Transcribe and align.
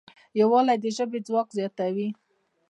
یووالی 0.39 0.75
د 0.83 0.85
ژبې 0.97 1.19
ځواک 1.27 1.47
زیاتوي. 1.57 2.07